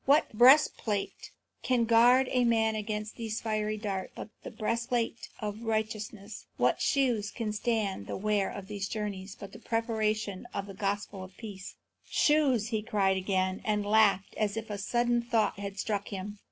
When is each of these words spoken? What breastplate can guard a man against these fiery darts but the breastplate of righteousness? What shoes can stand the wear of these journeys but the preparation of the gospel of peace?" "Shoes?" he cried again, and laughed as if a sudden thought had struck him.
What 0.05 0.33
breastplate 0.33 1.29
can 1.61 1.85
guard 1.85 2.27
a 2.31 2.43
man 2.43 2.73
against 2.73 3.17
these 3.17 3.39
fiery 3.39 3.77
darts 3.77 4.13
but 4.15 4.29
the 4.41 4.49
breastplate 4.49 5.29
of 5.39 5.61
righteousness? 5.61 6.47
What 6.57 6.81
shoes 6.81 7.29
can 7.29 7.53
stand 7.53 8.07
the 8.07 8.17
wear 8.17 8.49
of 8.49 8.65
these 8.67 8.87
journeys 8.89 9.37
but 9.39 9.51
the 9.53 9.59
preparation 9.59 10.47
of 10.55 10.65
the 10.65 10.73
gospel 10.73 11.23
of 11.23 11.37
peace?" 11.37 11.75
"Shoes?" 12.09 12.69
he 12.69 12.81
cried 12.81 13.15
again, 13.17 13.61
and 13.63 13.85
laughed 13.85 14.33
as 14.37 14.57
if 14.57 14.71
a 14.71 14.79
sudden 14.79 15.21
thought 15.21 15.59
had 15.59 15.77
struck 15.77 16.07
him. 16.07 16.39